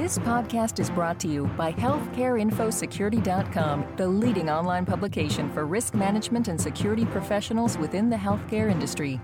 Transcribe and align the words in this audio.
This 0.00 0.16
podcast 0.20 0.80
is 0.80 0.88
brought 0.88 1.20
to 1.20 1.28
you 1.28 1.44
by 1.58 1.74
HealthcareInfoSecurity.com, 1.74 3.96
the 3.98 4.08
leading 4.08 4.48
online 4.48 4.86
publication 4.86 5.52
for 5.52 5.66
risk 5.66 5.92
management 5.92 6.48
and 6.48 6.58
security 6.58 7.04
professionals 7.04 7.76
within 7.76 8.08
the 8.08 8.16
healthcare 8.16 8.70
industry. 8.70 9.20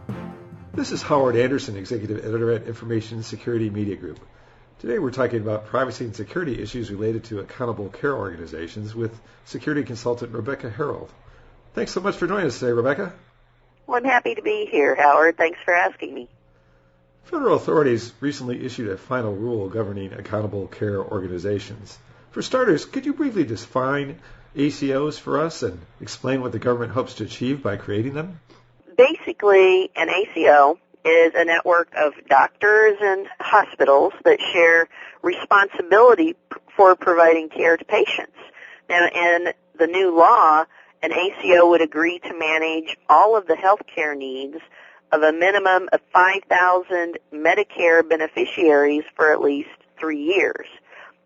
This 0.74 0.92
is 0.92 1.00
Howard 1.00 1.34
Anderson, 1.34 1.78
Executive 1.78 2.18
Editor 2.18 2.52
at 2.52 2.64
Information 2.64 3.22
Security 3.22 3.70
Media 3.70 3.96
Group. 3.96 4.20
Today 4.78 4.98
we're 4.98 5.12
talking 5.12 5.40
about 5.40 5.64
privacy 5.64 6.04
and 6.04 6.14
security 6.14 6.60
issues 6.60 6.90
related 6.90 7.24
to 7.24 7.40
accountable 7.40 7.88
care 7.88 8.14
organizations 8.14 8.94
with 8.94 9.18
security 9.46 9.82
consultant 9.82 10.34
Rebecca 10.34 10.70
Herold. 10.70 11.08
Thanks 11.72 11.92
so 11.92 12.02
much 12.02 12.16
for 12.16 12.26
joining 12.26 12.48
us 12.48 12.58
today, 12.58 12.72
Rebecca. 12.72 13.14
Well, 13.86 13.96
I'm 13.96 14.04
happy 14.04 14.34
to 14.34 14.42
be 14.42 14.68
here, 14.70 14.94
Howard. 14.94 15.38
Thanks 15.38 15.58
for 15.64 15.72
asking 15.72 16.12
me. 16.12 16.28
Federal 17.26 17.56
authorities 17.56 18.12
recently 18.20 18.64
issued 18.64 18.88
a 18.88 18.96
final 18.96 19.34
rule 19.34 19.68
governing 19.68 20.12
accountable 20.12 20.68
care 20.68 21.02
organizations. 21.02 21.98
For 22.30 22.40
starters, 22.40 22.84
could 22.84 23.04
you 23.04 23.14
briefly 23.14 23.42
define 23.42 24.20
ACOs 24.54 25.18
for 25.18 25.40
us 25.40 25.64
and 25.64 25.80
explain 26.00 26.40
what 26.40 26.52
the 26.52 26.60
government 26.60 26.92
hopes 26.92 27.14
to 27.14 27.24
achieve 27.24 27.64
by 27.64 27.78
creating 27.78 28.14
them? 28.14 28.40
Basically, 28.96 29.90
an 29.96 30.08
ACO 30.08 30.78
is 31.04 31.32
a 31.34 31.44
network 31.44 31.92
of 31.96 32.12
doctors 32.28 32.96
and 33.00 33.26
hospitals 33.40 34.12
that 34.24 34.38
share 34.52 34.88
responsibility 35.20 36.36
for 36.76 36.94
providing 36.94 37.48
care 37.48 37.76
to 37.76 37.84
patients. 37.84 38.38
Now, 38.88 39.08
in 39.08 39.52
the 39.76 39.88
new 39.88 40.16
law, 40.16 40.64
an 41.02 41.12
ACO 41.12 41.70
would 41.70 41.82
agree 41.82 42.20
to 42.20 42.38
manage 42.38 42.96
all 43.08 43.36
of 43.36 43.48
the 43.48 43.56
health 43.56 43.82
care 43.92 44.14
needs 44.14 44.58
of 45.12 45.22
a 45.22 45.32
minimum 45.32 45.88
of 45.92 46.00
5,000 46.12 47.18
Medicare 47.32 48.08
beneficiaries 48.08 49.04
for 49.14 49.32
at 49.32 49.40
least 49.40 49.68
three 49.98 50.22
years. 50.22 50.66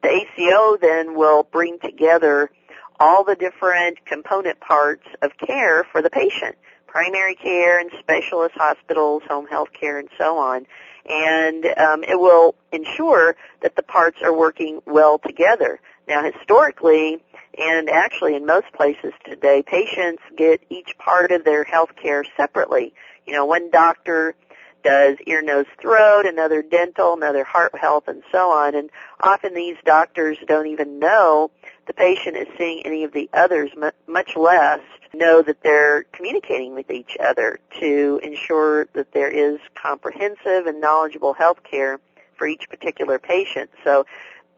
The 0.02 0.08
ACO 0.08 0.76
then 0.80 1.14
will 1.14 1.42
bring 1.42 1.78
together 1.78 2.50
all 2.98 3.24
the 3.24 3.34
different 3.34 4.04
component 4.04 4.60
parts 4.60 5.06
of 5.22 5.32
care 5.38 5.84
for 5.84 6.02
the 6.02 6.10
patient, 6.10 6.56
primary 6.86 7.34
care 7.34 7.78
and 7.78 7.90
specialist 7.98 8.54
hospitals, 8.56 9.22
home 9.28 9.46
health 9.46 9.70
care, 9.78 9.98
and 9.98 10.08
so 10.18 10.36
on. 10.36 10.66
And 11.08 11.64
um, 11.78 12.04
it 12.04 12.18
will 12.18 12.54
ensure 12.72 13.36
that 13.62 13.74
the 13.76 13.82
parts 13.82 14.18
are 14.22 14.36
working 14.36 14.80
well 14.86 15.18
together. 15.18 15.80
Now, 16.10 16.24
historically, 16.24 17.22
and 17.56 17.88
actually 17.88 18.34
in 18.34 18.44
most 18.44 18.66
places 18.72 19.12
today, 19.24 19.62
patients 19.62 20.20
get 20.36 20.60
each 20.68 20.98
part 20.98 21.30
of 21.30 21.44
their 21.44 21.62
health 21.62 21.90
care 21.94 22.24
separately. 22.36 22.92
You 23.28 23.34
know, 23.34 23.44
one 23.44 23.70
doctor 23.70 24.34
does 24.82 25.18
ear, 25.24 25.40
nose, 25.40 25.66
throat, 25.80 26.26
another 26.26 26.62
dental, 26.62 27.12
another 27.12 27.44
heart 27.44 27.78
health, 27.78 28.08
and 28.08 28.24
so 28.32 28.50
on. 28.50 28.74
And 28.74 28.90
often 29.20 29.54
these 29.54 29.76
doctors 29.84 30.36
don't 30.48 30.66
even 30.66 30.98
know 30.98 31.52
the 31.86 31.92
patient 31.92 32.36
is 32.36 32.48
seeing 32.58 32.84
any 32.84 33.04
of 33.04 33.12
the 33.12 33.30
others, 33.32 33.70
much 34.08 34.34
less 34.34 34.80
know 35.14 35.42
that 35.42 35.62
they're 35.62 36.02
communicating 36.12 36.74
with 36.74 36.90
each 36.90 37.16
other 37.20 37.60
to 37.78 38.18
ensure 38.24 38.86
that 38.94 39.12
there 39.12 39.30
is 39.30 39.60
comprehensive 39.80 40.66
and 40.66 40.80
knowledgeable 40.80 41.34
health 41.34 41.62
care 41.62 42.00
for 42.36 42.48
each 42.48 42.68
particular 42.68 43.20
patient. 43.20 43.70
So 43.84 44.06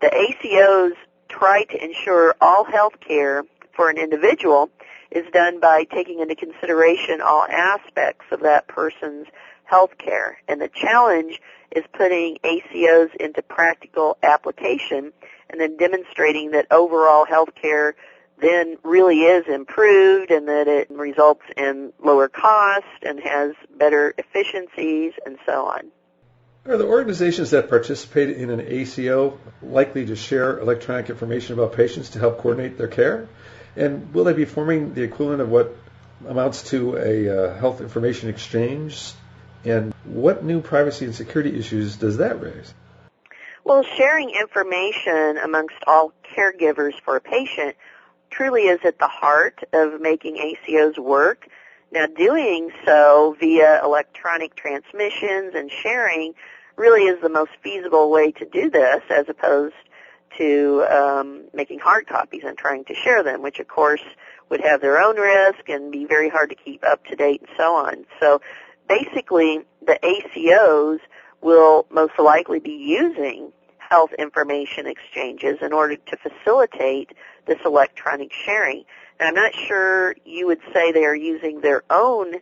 the 0.01 0.09
ACOs 0.09 0.97
try 1.33 1.65
to 1.65 1.85
ensure 1.85 2.35
all 2.41 2.65
health 2.65 3.01
care 3.01 3.45
for 3.75 3.89
an 3.89 3.99
individual 3.99 4.71
is 5.11 5.25
done 5.33 5.61
by 5.61 5.85
taking 5.85 6.21
into 6.21 6.35
consideration 6.35 7.21
all 7.21 7.45
aspects 7.45 8.27
of 8.31 8.41
that 8.41 8.69
person's 8.69 9.27
health 9.65 9.97
care. 9.99 10.39
And 10.49 10.61
the 10.61 10.69
challenge 10.69 11.41
is 11.71 11.85
putting 11.93 12.37
ACOs 12.45 13.15
into 13.17 13.43
practical 13.43 14.19
application 14.23 15.13
and 15.51 15.61
then 15.61 15.77
demonstrating 15.77 16.51
that 16.53 16.67
overall 16.71 17.25
health 17.25 17.55
care 17.61 17.95
then 18.41 18.77
really 18.83 19.21
is 19.21 19.47
improved 19.47 20.31
and 20.31 20.49
that 20.49 20.67
it 20.67 20.91
results 20.91 21.43
in 21.57 21.93
lower 22.03 22.29
cost 22.29 22.85
and 23.03 23.21
has 23.21 23.53
better 23.79 24.15
efficiencies 24.19 25.13
and 25.25 25.39
so 25.47 25.67
on. 25.67 25.91
Are 26.65 26.77
the 26.77 26.87
organizations 26.87 27.51
that 27.51 27.69
participate 27.69 28.31
in 28.31 28.49
an 28.49 28.61
ACO 28.61 29.37
likely 29.63 30.07
to 30.07 30.15
share 30.15 30.61
electronic 30.61 31.11
information 31.11 31.55
about 31.55 31.73
patients 31.73 32.11
to 32.11 32.21
help 32.21 32.39
coordinate 32.39 32.79
their 32.79 32.87
care? 32.87 33.27
And 33.75 34.15
will 34.15 34.23
they 34.23 34.33
be 34.33 34.45
forming 34.45 34.95
the 34.95 35.03
equivalent 35.03 35.41
of 35.41 35.49
what 35.49 35.77
amounts 36.29 36.71
to 36.71 36.97
a 36.97 37.29
uh, 37.29 37.59
health 37.59 37.81
information 37.81 38.29
exchange? 38.29 39.13
And 39.65 39.93
what 40.05 40.45
new 40.45 40.61
privacy 40.61 41.05
and 41.05 41.15
security 41.17 41.59
issues 41.59 41.97
does 41.97 42.19
that 42.19 42.41
raise? 42.41 42.73
Well, 43.65 43.83
sharing 43.83 44.31
information 44.31 45.39
amongst 45.39 45.77
all 45.89 46.13
caregivers 46.37 46.95
for 47.05 47.17
a 47.17 47.21
patient 47.21 47.75
truly 48.31 48.69
is 48.69 48.79
at 48.85 49.01
the 49.01 49.09
heart 49.09 49.65
of 49.73 50.01
making 50.01 50.37
ACOs 50.37 50.97
work. 50.97 51.49
Now, 51.93 52.07
doing 52.07 52.71
so 52.87 53.37
via 53.39 53.85
electronic 53.85 54.55
transmissions 54.55 55.55
and 55.55 55.71
sharing 55.71 56.33
really 56.77 57.03
is 57.03 57.21
the 57.21 57.29
most 57.29 57.51
feasible 57.63 58.11
way 58.11 58.33
to 58.33 58.47
do 58.47 58.71
this 58.71 59.03
as 59.11 59.29
opposed 59.29 59.75
to 60.39 60.87
um, 60.91 61.45
making 61.53 61.81
hard 61.81 62.07
copies 62.07 62.45
and 62.47 62.57
trying 62.57 62.87
to 62.87 62.95
share 62.95 63.23
them, 63.23 63.43
which 63.43 63.61
of 63.61 63.69
course 63.69 64.01
would 64.49 64.63
have 64.63 64.81
their 64.81 64.99
own 64.99 65.19
risk 65.19 65.69
and 65.69 65.93
be 65.93 66.07
very 66.07 66.31
hard 66.31 66.49
to 66.49 66.57
keep 66.57 66.83
up 66.83 67.05
to 67.05 67.15
date 67.15 67.43
and 67.43 67.51
so 67.59 67.75
on. 67.75 68.07
So 68.19 68.41
basically, 68.89 69.61
the 69.85 69.99
ACOs 70.03 70.99
will 71.43 71.87
most 71.91 72.19
likely 72.19 72.59
be 72.59 72.71
using 72.71 73.53
health 73.93 74.15
information 74.19 74.87
exchanges 74.87 75.59
in 75.61 75.71
order 75.71 75.97
to 75.97 76.17
facilitate 76.17 77.11
this 77.47 77.59
electronic 77.67 78.33
sharing. 78.33 78.85
And 79.21 79.29
I'm 79.29 79.35
not 79.35 79.53
sure 79.55 80.17
you 80.25 80.47
would 80.47 80.63
say 80.73 80.93
they 80.93 81.05
are 81.05 81.15
using 81.15 81.61
their 81.61 81.83
own 81.91 82.37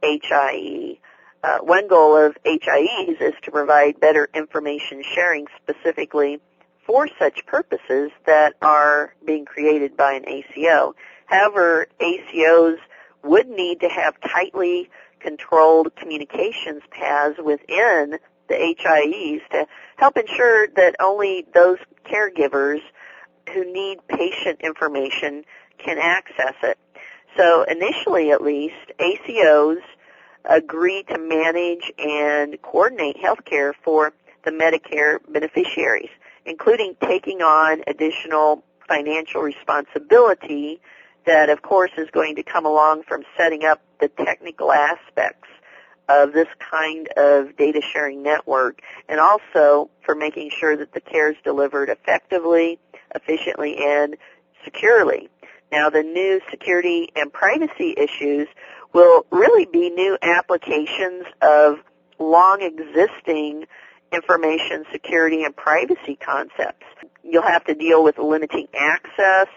HIE. 0.00 1.00
Uh, 1.42 1.58
one 1.58 1.88
goal 1.88 2.16
of 2.16 2.36
HIEs 2.46 3.20
is 3.20 3.34
to 3.42 3.50
provide 3.50 3.98
better 3.98 4.28
information 4.32 5.02
sharing 5.02 5.48
specifically 5.60 6.38
for 6.86 7.08
such 7.18 7.46
purposes 7.46 8.12
that 8.26 8.54
are 8.62 9.12
being 9.26 9.44
created 9.44 9.96
by 9.96 10.12
an 10.12 10.28
ACO. 10.28 10.94
However, 11.26 11.88
ACOs 12.00 12.76
would 13.24 13.48
need 13.48 13.80
to 13.80 13.88
have 13.88 14.20
tightly 14.20 14.88
controlled 15.18 15.96
communications 15.96 16.82
paths 16.92 17.40
within 17.44 18.20
the 18.52 18.76
HIEs 18.78 19.40
to 19.50 19.66
help 19.96 20.16
ensure 20.16 20.68
that 20.76 20.96
only 21.00 21.46
those 21.54 21.78
caregivers 22.04 22.80
who 23.52 23.72
need 23.72 23.98
patient 24.08 24.60
information 24.60 25.44
can 25.78 25.98
access 25.98 26.54
it. 26.62 26.78
So 27.36 27.64
initially 27.64 28.30
at 28.30 28.42
least, 28.42 28.92
ACOs 29.00 29.80
agree 30.44 31.02
to 31.04 31.18
manage 31.18 31.92
and 31.98 32.60
coordinate 32.62 33.16
healthcare 33.16 33.72
for 33.82 34.12
the 34.44 34.50
Medicare 34.50 35.18
beneficiaries 35.28 36.10
including 36.44 36.96
taking 37.00 37.40
on 37.40 37.82
additional 37.86 38.62
financial 38.88 39.42
responsibility 39.42 40.80
that 41.24 41.48
of 41.48 41.62
course 41.62 41.92
is 41.96 42.08
going 42.10 42.36
to 42.36 42.42
come 42.42 42.66
along 42.66 43.02
from 43.04 43.22
setting 43.36 43.64
up 43.64 43.80
the 44.00 44.08
technical 44.08 44.72
aspects 44.72 45.48
of 46.08 46.32
this 46.32 46.48
kind 46.58 47.08
of 47.16 47.56
data 47.56 47.80
sharing 47.80 48.22
network 48.22 48.80
and 49.08 49.20
also 49.20 49.90
for 50.04 50.14
making 50.14 50.50
sure 50.50 50.76
that 50.76 50.92
the 50.92 51.00
care 51.00 51.30
is 51.30 51.36
delivered 51.44 51.88
effectively, 51.88 52.78
efficiently, 53.14 53.76
and 53.78 54.16
securely. 54.64 55.28
Now 55.70 55.90
the 55.90 56.02
new 56.02 56.40
security 56.50 57.10
and 57.16 57.32
privacy 57.32 57.94
issues 57.96 58.48
will 58.92 59.24
really 59.30 59.64
be 59.64 59.90
new 59.90 60.18
applications 60.20 61.24
of 61.40 61.78
long 62.18 62.60
existing 62.62 63.66
information 64.12 64.84
security 64.92 65.44
and 65.44 65.56
privacy 65.56 66.16
concepts. 66.16 66.84
You'll 67.24 67.42
have 67.42 67.64
to 67.64 67.74
deal 67.74 68.04
with 68.04 68.18
limiting 68.18 68.68
access, 68.78 69.48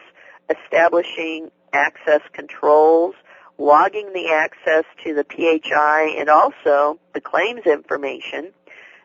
establishing 0.50 1.52
access 1.74 2.22
controls, 2.31 3.16
logging 3.57 4.12
the 4.13 4.30
access 4.30 4.84
to 5.04 5.13
the 5.13 5.24
PHI 5.24 6.16
and 6.18 6.30
also 6.30 7.00
the 7.13 7.22
claims 7.22 7.66
information, 7.66 8.52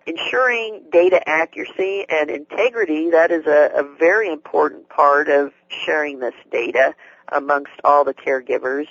ensuring 0.06 0.82
data 0.91 1.26
accuracy 1.29 2.05
and 2.08 2.31
integrity. 2.31 3.11
That 3.11 3.31
is 3.31 3.47
a, 3.47 3.70
a 3.75 3.97
very 3.99 4.31
important 4.31 4.88
part 4.88 5.29
of 5.29 5.52
sharing 5.69 6.19
this 6.19 6.35
data 6.50 6.94
amongst 7.29 7.73
all 7.85 8.05
the 8.05 8.14
caregivers. 8.14 8.87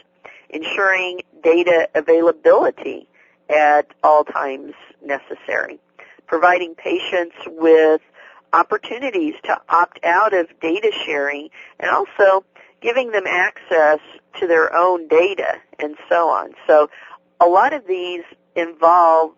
Ensuring 0.50 1.22
data 1.44 1.90
availability 1.94 3.08
at 3.50 3.88
all 4.04 4.24
times 4.24 4.74
necessary 5.04 5.80
providing 6.30 6.76
patients 6.76 7.36
with 7.48 8.02
opportunities 8.54 9.34
to 9.44 9.60
opt 9.68 10.00
out 10.04 10.34
of 10.34 10.48
data 10.62 10.92
sharing 11.06 11.50
and 11.80 11.90
also 11.90 12.46
giving 12.82 13.12
them 13.12 13.28
access 13.28 14.00
to 14.40 14.48
their 14.48 14.76
own 14.76 15.08
data 15.08 15.56
and 15.80 15.96
so 16.10 16.30
on. 16.30 16.52
So 16.68 16.90
a 17.40 17.48
lot 17.48 17.74
of 17.74 17.86
these 17.88 18.24
involve 18.56 19.32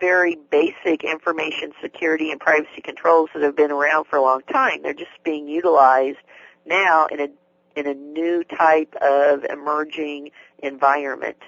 very 0.00 0.36
basic 0.50 1.04
information 1.04 1.72
security 1.80 2.30
and 2.30 2.40
privacy 2.40 2.82
controls 2.82 3.30
that 3.34 3.42
have 3.42 3.56
been 3.56 3.70
around 3.70 4.06
for 4.06 4.16
a 4.16 4.22
long 4.22 4.42
time. 4.42 4.82
They're 4.82 4.92
just 4.92 5.22
being 5.24 5.48
utilized 5.48 6.18
now 6.66 7.06
in 7.06 7.20
a 7.20 7.28
in 7.76 7.86
a 7.88 7.94
new 7.94 8.44
type 8.44 8.94
of 8.94 9.44
emerging 9.44 10.30
environment. 10.62 11.38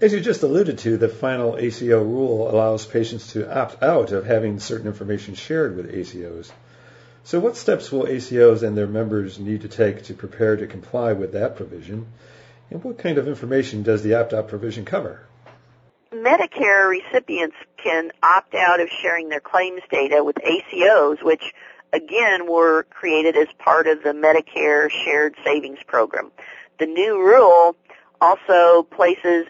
As 0.00 0.12
you 0.12 0.20
just 0.20 0.42
alluded 0.42 0.78
to, 0.78 0.96
the 0.96 1.08
final 1.08 1.58
ACO 1.58 2.02
rule 2.02 2.50
allows 2.50 2.86
patients 2.86 3.32
to 3.32 3.52
opt 3.52 3.82
out 3.82 4.12
of 4.12 4.24
having 4.24 4.60
certain 4.60 4.86
information 4.86 5.34
shared 5.34 5.76
with 5.76 5.92
ACOs. 5.92 6.50
So 7.28 7.38
what 7.38 7.58
steps 7.58 7.92
will 7.92 8.04
ACOs 8.06 8.62
and 8.62 8.74
their 8.74 8.86
members 8.86 9.38
need 9.38 9.60
to 9.60 9.68
take 9.68 10.04
to 10.04 10.14
prepare 10.14 10.56
to 10.56 10.66
comply 10.66 11.12
with 11.12 11.32
that 11.32 11.56
provision? 11.56 12.06
And 12.70 12.82
what 12.82 12.96
kind 12.96 13.18
of 13.18 13.28
information 13.28 13.82
does 13.82 14.02
the 14.02 14.14
opt-out 14.14 14.48
provision 14.48 14.86
cover? 14.86 15.26
Medicare 16.10 16.88
recipients 16.88 17.56
can 17.76 18.12
opt 18.22 18.54
out 18.54 18.80
of 18.80 18.88
sharing 18.88 19.28
their 19.28 19.40
claims 19.40 19.82
data 19.90 20.24
with 20.24 20.36
ACOs, 20.36 21.22
which 21.22 21.52
again 21.92 22.50
were 22.50 22.84
created 22.84 23.36
as 23.36 23.48
part 23.58 23.86
of 23.88 24.02
the 24.02 24.14
Medicare 24.14 24.90
Shared 24.90 25.34
Savings 25.44 25.80
Program. 25.86 26.32
The 26.78 26.86
new 26.86 27.18
rule 27.18 27.76
also 28.22 28.84
places 28.84 29.48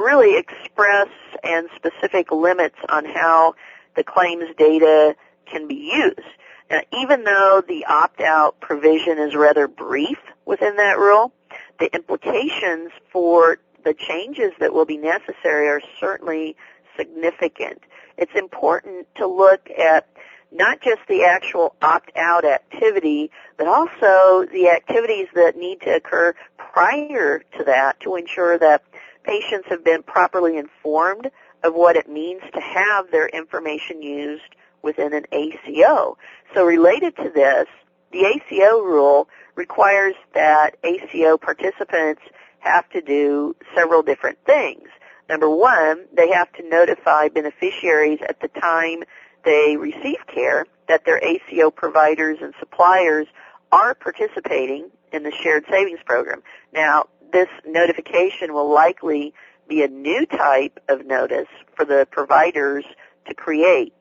really 0.00 0.36
express 0.36 1.06
and 1.44 1.68
specific 1.76 2.32
limits 2.32 2.78
on 2.88 3.04
how 3.04 3.54
the 3.94 4.02
claims 4.02 4.46
data 4.58 5.14
can 5.46 5.68
be 5.68 5.92
used. 5.94 6.26
Now, 6.70 6.80
even 6.92 7.24
though 7.24 7.62
the 7.66 7.86
opt-out 7.86 8.60
provision 8.60 9.18
is 9.18 9.34
rather 9.34 9.66
brief 9.66 10.18
within 10.46 10.76
that 10.76 10.98
rule, 10.98 11.32
the 11.80 11.92
implications 11.92 12.92
for 13.12 13.58
the 13.84 13.94
changes 13.94 14.52
that 14.60 14.72
will 14.72 14.84
be 14.84 14.96
necessary 14.96 15.68
are 15.68 15.80
certainly 15.98 16.56
significant. 16.96 17.82
It's 18.16 18.34
important 18.36 19.08
to 19.16 19.26
look 19.26 19.68
at 19.70 20.06
not 20.52 20.80
just 20.80 21.00
the 21.08 21.24
actual 21.24 21.74
opt-out 21.80 22.44
activity, 22.44 23.30
but 23.56 23.66
also 23.66 24.46
the 24.52 24.68
activities 24.70 25.28
that 25.34 25.56
need 25.56 25.80
to 25.80 25.96
occur 25.96 26.34
prior 26.56 27.42
to 27.56 27.64
that 27.64 27.98
to 28.00 28.16
ensure 28.16 28.58
that 28.58 28.82
patients 29.24 29.68
have 29.68 29.84
been 29.84 30.02
properly 30.02 30.56
informed 30.56 31.30
of 31.62 31.74
what 31.74 31.96
it 31.96 32.08
means 32.08 32.42
to 32.52 32.60
have 32.60 33.10
their 33.10 33.28
information 33.28 34.02
used 34.02 34.54
within 34.82 35.12
an 35.12 35.24
ACO. 35.32 36.16
So 36.54 36.64
related 36.64 37.16
to 37.16 37.30
this, 37.30 37.66
the 38.12 38.24
ACO 38.24 38.80
rule 38.80 39.28
requires 39.54 40.14
that 40.34 40.76
ACO 40.82 41.38
participants 41.38 42.22
have 42.60 42.88
to 42.90 43.00
do 43.00 43.56
several 43.74 44.02
different 44.02 44.38
things. 44.44 44.88
Number 45.28 45.48
one, 45.48 46.06
they 46.12 46.30
have 46.30 46.52
to 46.54 46.68
notify 46.68 47.28
beneficiaries 47.28 48.18
at 48.28 48.40
the 48.40 48.48
time 48.48 49.04
they 49.44 49.76
receive 49.76 50.26
care 50.26 50.66
that 50.88 51.04
their 51.04 51.18
ACO 51.18 51.70
providers 51.70 52.38
and 52.42 52.52
suppliers 52.58 53.26
are 53.72 53.94
participating 53.94 54.90
in 55.12 55.22
the 55.22 55.32
shared 55.42 55.64
savings 55.70 56.00
program. 56.04 56.42
Now, 56.72 57.06
this 57.32 57.48
notification 57.64 58.52
will 58.52 58.72
likely 58.72 59.32
be 59.68 59.82
a 59.82 59.88
new 59.88 60.26
type 60.26 60.80
of 60.88 61.06
notice 61.06 61.48
for 61.76 61.84
the 61.84 62.06
providers 62.10 62.84
to 63.28 63.34
create. 63.34 63.94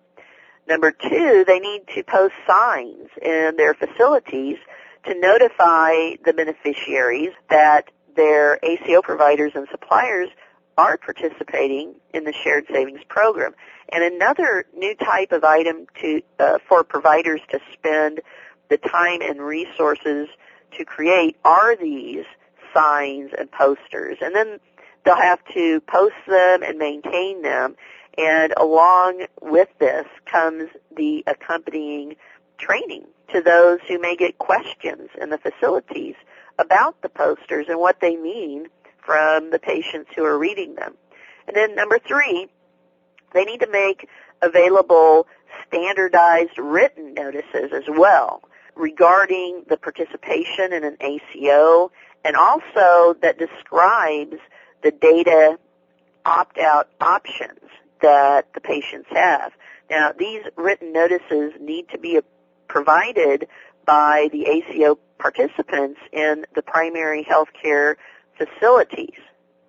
Number 0.70 0.92
two, 0.92 1.44
they 1.48 1.60
need 1.60 1.82
to 1.96 2.04
post 2.04 2.36
signs 2.48 3.10
in 3.22 3.56
their 3.58 3.74
facilities 3.74 4.58
to 5.06 5.20
notify 5.20 6.16
the 6.24 6.34
beneficiaries 6.34 7.32
that 7.50 7.90
their 8.16 8.60
ACO 8.62 9.02
providers 9.02 9.54
and 9.56 9.68
suppliers 9.72 10.30
are 10.78 10.98
participating 10.98 11.96
in 12.14 12.24
the 12.24 12.34
shared 12.34 12.66
savings 12.72 13.02
program. 13.10 13.54
And 13.92 14.04
another 14.04 14.66
new 14.76 14.96
type 14.96 15.32
of 15.32 15.44
item 15.44 15.88
to 16.02 16.22
uh, 16.38 16.60
for 16.68 16.84
providers 16.84 17.42
to 17.50 17.60
spend 17.74 18.22
the 18.70 18.78
time 18.78 19.22
and 19.22 19.42
resources 19.42 20.28
to 20.78 20.86
create 20.86 21.36
are 21.44 21.76
these 21.76 22.26
signs 22.74 23.32
and 23.38 23.52
posters. 23.52 24.18
And 24.22 24.36
then 24.36 24.60
they'll 25.04 25.16
have 25.16 25.40
to 25.54 25.82
post 25.82 26.16
them 26.28 26.62
and 26.62 26.78
maintain 26.78 27.42
them. 27.42 27.76
And 28.20 28.54
along 28.58 29.28
with 29.42 29.70
this 29.80 30.06
comes 30.26 30.70
the 30.94 31.24
accompanying 31.26 32.18
training 32.58 33.06
to 33.32 33.42
those 33.42 33.80
who 33.88 33.98
may 33.98 34.18
get 34.18 34.38
questions 34.38 35.10
in 35.22 35.30
the 35.30 35.38
facilities 35.38 36.16
about 36.58 37.02
the 37.02 37.08
posters 37.08 37.68
and 37.70 37.80
what 37.80 38.02
they 38.02 38.18
mean 38.18 38.68
from 38.98 39.52
the 39.52 39.60
patients 39.60 40.12
who 40.14 40.26
are 40.26 40.38
reading 40.38 40.76
them. 40.76 40.96
And 41.48 41.56
then 41.56 41.76
number 41.76 41.98
three, 41.98 42.48
they 43.34 43.46
need 43.46 43.62
to 43.62 43.72
make 43.72 44.10
available 44.42 45.26
standardized 45.66 46.58
written 46.58 47.14
notices 47.14 47.72
as 47.74 47.86
well 47.88 48.42
regarding 48.76 49.64
the 49.70 49.78
participation 49.78 50.74
in 50.74 50.84
an 50.84 50.98
ACO 51.00 51.90
and 52.26 52.36
also 52.36 53.16
that 53.22 53.40
describes 53.40 54.36
the 54.84 54.92
data 54.92 55.58
opt-out 56.26 56.90
options 57.00 57.60
that 58.02 58.54
the 58.54 58.62
patients 58.62 59.08
have. 59.12 59.52
Now, 59.90 60.12
these 60.18 60.44
written 60.56 60.94
notices 60.94 61.54
need 61.60 61.90
to 61.90 61.98
be 61.98 62.20
provided 62.68 63.48
by 63.86 64.30
the 64.32 64.46
ACO 64.46 65.00
participants 65.18 66.00
in 66.12 66.46
the 66.56 66.62
primary 66.62 67.24
health 67.24 67.50
care 67.60 67.98
facilities 68.38 69.20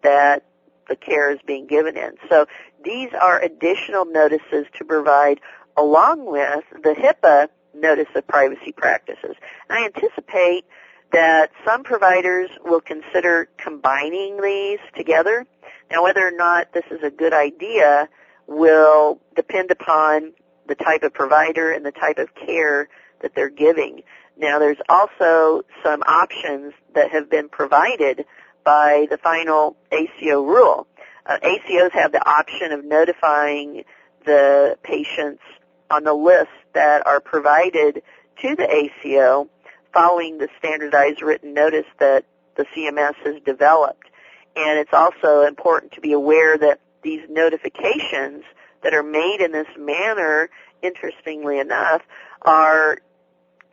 that 0.03 0.45
the 0.89 0.97
care 0.97 1.33
is 1.33 1.39
being 1.47 1.67
given 1.67 1.97
in. 1.97 2.13
So 2.29 2.47
these 2.85 3.11
are 3.21 3.41
additional 3.41 4.05
notices 4.05 4.67
to 4.79 4.85
provide 4.85 5.41
along 5.77 6.27
with 6.27 6.65
the 6.83 6.95
HIPAA 6.95 7.49
notice 7.75 8.09
of 8.15 8.27
privacy 8.27 8.73
practices. 8.73 9.37
I 9.69 9.85
anticipate 9.85 10.65
that 11.13 11.51
some 11.65 11.83
providers 11.83 12.51
will 12.65 12.81
consider 12.81 13.49
combining 13.57 14.41
these 14.41 14.79
together. 14.97 15.47
Now 15.91 16.03
whether 16.03 16.27
or 16.27 16.33
not 16.33 16.73
this 16.73 16.85
is 16.91 17.03
a 17.03 17.11
good 17.11 17.33
idea 17.33 18.09
will 18.47 19.21
depend 19.37 19.71
upon 19.71 20.33
the 20.67 20.75
type 20.75 21.03
of 21.03 21.13
provider 21.13 21.73
and 21.73 21.85
the 21.85 21.93
type 21.93 22.19
of 22.19 22.35
care 22.35 22.89
that 23.21 23.35
they're 23.35 23.51
giving. 23.51 24.03
Now 24.37 24.59
there's 24.59 24.81
also 24.89 25.63
some 25.83 26.03
options 26.03 26.73
that 26.95 27.11
have 27.11 27.31
been 27.31 27.49
provided 27.49 28.25
by 28.65 29.07
the 29.11 29.19
final 29.19 29.77
ACO 29.93 30.43
rule. 30.43 30.87
Uh, 31.27 31.39
ACOs 31.43 31.93
have 31.93 32.13
the 32.13 32.27
option 32.29 32.73
of 32.73 32.85
notifying 32.85 33.85
the 34.25 34.79
patients 34.83 35.43
on 35.91 36.05
the 36.05 36.15
list 36.15 36.51
that 36.73 37.07
are 37.07 37.21
provided 37.21 38.03
to 38.43 38.57
the 38.57 38.69
ACO 38.69 39.49
following 39.93 40.39
the 40.39 40.49
standardized 40.59 41.21
written 41.23 41.53
notice 41.53 41.87
that 41.99 42.25
the 42.57 42.65
CMS 42.77 43.15
has 43.25 43.43
developed. 43.45 44.10
And 44.57 44.79
it's 44.79 44.93
also 44.93 45.43
important 45.43 45.93
to 45.93 46.01
be 46.01 46.13
aware 46.13 46.59
that 46.59 46.81
these 47.03 47.23
notifications 47.29 48.45
that 48.83 48.95
are 48.95 49.03
made 49.03 49.41
in 49.41 49.53
this 49.53 49.69
manner, 49.79 50.51
interestingly 50.83 51.59
enough, 51.59 52.03
are 52.43 52.99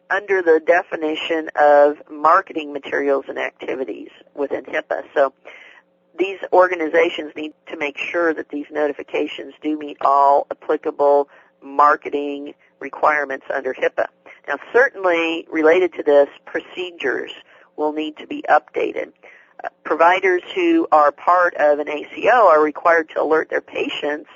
under 0.09 0.41
the 0.41 0.61
definition 0.65 1.49
of 1.55 1.97
marketing 2.09 2.73
materials 2.73 3.25
and 3.27 3.37
activities 3.37 4.09
within 4.33 4.63
HIPAA. 4.63 5.03
So 5.13 5.33
these 6.17 6.39
organizations 6.51 7.33
need 7.35 7.53
to 7.67 7.77
make 7.77 7.97
sure 7.97 8.33
that 8.33 8.49
these 8.49 8.65
notifications 8.71 9.53
do 9.61 9.77
meet 9.77 9.97
all 10.01 10.47
applicable 10.49 11.29
marketing 11.61 12.53
requirements 12.79 13.45
under 13.53 13.73
HIPAA. 13.73 14.07
Now 14.47 14.57
certainly 14.71 15.47
related 15.51 15.93
to 15.93 16.03
this, 16.03 16.29
procedures 16.45 17.31
will 17.75 17.93
need 17.93 18.17
to 18.17 18.27
be 18.27 18.43
updated. 18.49 19.11
Providers 19.83 20.43
who 20.53 20.87
are 20.91 21.11
part 21.11 21.55
of 21.55 21.79
an 21.79 21.89
ACO 21.89 22.47
are 22.47 22.61
required 22.61 23.09
to 23.09 23.21
alert 23.21 23.49
their 23.49 23.61
patients 23.61 24.29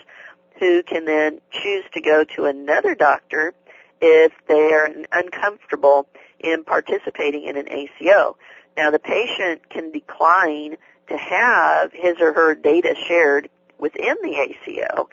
who 0.60 0.84
can 0.84 1.06
then 1.06 1.42
choose 1.52 1.84
to 1.94 2.02
go 2.02 2.24
to 2.24 2.46
another 2.46 2.96
doctor 2.96 3.54
if 4.00 4.32
they 4.48 4.74
are 4.74 4.90
uncomfortable 5.12 6.08
in 6.40 6.64
participating 6.64 7.44
in 7.44 7.58
an 7.58 7.70
ACO. 7.70 8.38
Now 8.78 8.90
the 8.90 9.00
patient 9.00 9.70
can 9.70 9.92
decline 9.92 10.78
to 11.10 11.18
have 11.18 11.92
his 11.94 12.18
or 12.20 12.34
her 12.34 12.56
data 12.56 12.96
shared 13.08 13.50
within 13.78 14.16
the 14.22 14.36
ACO. 14.36 15.10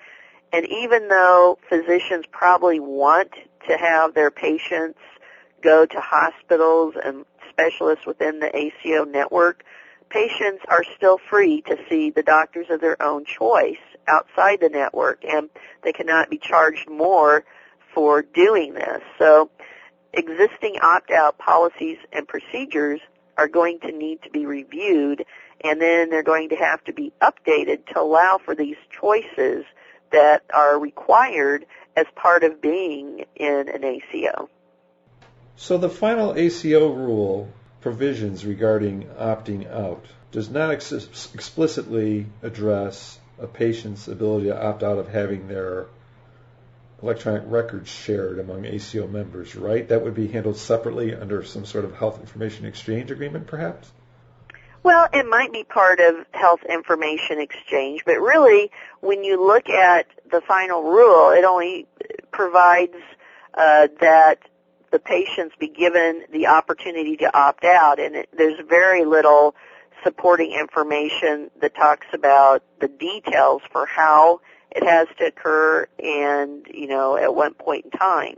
And 0.52 0.66
even 0.66 1.08
though 1.08 1.58
physicians 1.68 2.24
probably 2.30 2.80
want 2.80 3.32
to 3.68 3.76
have 3.76 4.14
their 4.14 4.30
patients 4.30 4.98
go 5.62 5.84
to 5.84 6.00
hospitals 6.00 6.94
and 7.02 7.24
specialists 7.50 8.06
within 8.06 8.38
the 8.38 8.54
ACO 8.56 9.04
network, 9.04 9.64
patients 10.10 10.62
are 10.68 10.84
still 10.96 11.18
free 11.30 11.62
to 11.62 11.76
see 11.88 12.10
the 12.10 12.22
doctors 12.22 12.66
of 12.70 12.80
their 12.80 13.00
own 13.02 13.24
choice 13.24 13.76
outside 14.06 14.60
the 14.60 14.68
network 14.68 15.24
and 15.24 15.50
they 15.82 15.92
cannot 15.92 16.30
be 16.30 16.38
charged 16.38 16.88
more 16.88 17.44
for 17.94 18.22
doing 18.22 18.74
this. 18.74 19.02
So 19.18 19.50
existing 20.12 20.78
opt-out 20.82 21.38
policies 21.38 21.98
and 22.12 22.26
procedures 22.26 23.00
are 23.36 23.48
going 23.48 23.80
to 23.80 23.92
need 23.92 24.22
to 24.22 24.30
be 24.30 24.46
reviewed 24.46 25.24
and 25.62 25.80
then 25.80 26.10
they're 26.10 26.22
going 26.22 26.50
to 26.50 26.56
have 26.56 26.82
to 26.84 26.92
be 26.92 27.12
updated 27.20 27.86
to 27.92 28.00
allow 28.00 28.38
for 28.42 28.54
these 28.54 28.76
choices 29.00 29.64
that 30.12 30.42
are 30.54 30.78
required 30.78 31.66
as 31.96 32.06
part 32.14 32.44
of 32.44 32.62
being 32.62 33.24
in 33.34 33.68
an 33.68 33.84
ACO. 33.84 34.48
So 35.56 35.76
the 35.76 35.90
final 35.90 36.36
ACO 36.36 36.92
rule 36.92 37.52
provisions 37.80 38.44
regarding 38.44 39.04
opting 39.18 39.70
out 39.70 40.04
does 40.30 40.50
not 40.50 40.70
ex- 40.70 40.92
explicitly 41.34 42.26
address 42.42 43.18
a 43.40 43.46
patient's 43.46 44.08
ability 44.08 44.46
to 44.46 44.66
opt 44.66 44.82
out 44.82 44.98
of 44.98 45.08
having 45.08 45.48
their 45.48 45.86
electronic 47.02 47.44
records 47.46 47.88
shared 47.88 48.38
among 48.38 48.64
ACO 48.64 49.06
members, 49.06 49.54
right? 49.54 49.88
That 49.88 50.02
would 50.02 50.14
be 50.14 50.26
handled 50.26 50.56
separately 50.56 51.14
under 51.14 51.44
some 51.44 51.64
sort 51.64 51.84
of 51.84 51.94
health 51.94 52.20
information 52.20 52.66
exchange 52.66 53.10
agreement, 53.10 53.46
perhaps? 53.46 53.90
Well, 54.82 55.08
it 55.12 55.26
might 55.26 55.52
be 55.52 55.64
part 55.64 56.00
of 56.00 56.14
health 56.32 56.60
information 56.68 57.40
exchange, 57.40 58.02
but 58.04 58.20
really, 58.20 58.70
when 59.00 59.24
you 59.24 59.44
look 59.44 59.68
at 59.68 60.06
the 60.30 60.40
final 60.40 60.82
rule, 60.82 61.30
it 61.30 61.44
only 61.44 61.86
provides 62.30 62.96
uh, 63.54 63.88
that 64.00 64.38
the 64.90 64.98
patients 64.98 65.54
be 65.58 65.68
given 65.68 66.24
the 66.32 66.46
opportunity 66.46 67.16
to 67.18 67.36
opt 67.36 67.64
out, 67.64 68.00
and 68.00 68.16
it, 68.16 68.28
there's 68.36 68.58
very 68.68 69.04
little 69.04 69.54
supporting 70.04 70.52
information 70.52 71.50
that 71.60 71.74
talks 71.74 72.06
about 72.12 72.62
the 72.80 72.88
details 72.88 73.62
for 73.72 73.86
how 73.86 74.40
it 74.70 74.84
has 74.84 75.08
to 75.18 75.26
occur 75.26 75.86
and, 75.98 76.66
you 76.72 76.86
know, 76.86 77.16
at 77.16 77.34
what 77.34 77.58
point 77.58 77.86
in 77.86 77.90
time. 77.90 78.36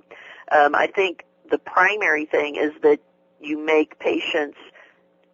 Um, 0.51 0.75
I 0.75 0.87
think 0.87 1.25
the 1.51 1.59
primary 1.59 2.27
thing 2.27 2.57
is 2.57 2.73
that 2.83 3.01
you 3.41 3.59
make 3.59 3.99
patients 3.99 4.59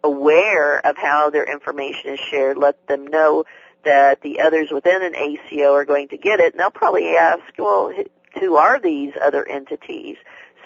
aware 0.03 0.85
of 0.85 0.97
how 0.97 1.29
their 1.29 1.49
information 1.49 2.13
is 2.13 2.19
shared, 2.19 2.57
let 2.57 2.87
them 2.87 3.07
know 3.07 3.45
that 3.83 4.21
the 4.21 4.41
others 4.41 4.69
within 4.71 5.03
an 5.03 5.15
ACO 5.15 5.73
are 5.73 5.85
going 5.85 6.09
to 6.09 6.17
get 6.17 6.39
it, 6.39 6.53
and 6.53 6.59
they'll 6.59 6.71
probably 6.71 7.15
ask, 7.15 7.41
well, 7.57 7.91
who 8.39 8.55
are 8.55 8.79
these 8.79 9.13
other 9.21 9.47
entities? 9.47 10.17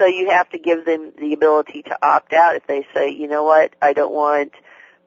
So 0.02 0.08
you 0.08 0.32
have 0.32 0.50
to 0.50 0.58
give 0.58 0.84
them 0.84 1.12
the 1.20 1.32
ability 1.32 1.84
to 1.84 1.98
opt 2.02 2.34
out 2.34 2.56
if 2.56 2.66
they 2.66 2.88
say, 2.92 3.12
you 3.12 3.28
know 3.28 3.44
what, 3.44 3.76
I 3.84 3.94
don't 3.94 4.12
want 4.12 4.52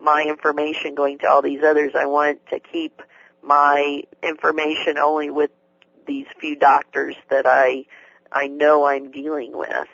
my 0.01 0.23
information 0.23 0.95
going 0.95 1.19
to 1.19 1.29
all 1.29 1.43
these 1.43 1.65
others. 1.65 1.95
I 1.99 2.07
want 2.07 2.47
to 2.51 2.61
keep 2.61 3.03
my 3.43 4.05
information 4.23 4.97
only 4.97 5.31
with 5.31 5.51
these 6.07 6.27
few 6.39 6.55
doctors 6.55 7.17
that 7.29 7.45
I 7.45 7.87
I 8.31 8.47
know 8.47 8.85
I'm 8.85 9.11
dealing 9.11 9.59
with. 9.59 9.89